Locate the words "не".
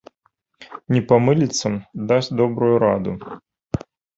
0.95-1.01